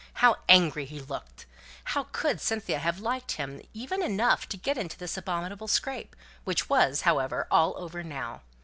[0.13, 1.45] How angry he looked!
[1.83, 6.67] How could Cynthia have liked him even enough to get into this abominable scrape, which
[6.67, 8.41] was, however, all over now!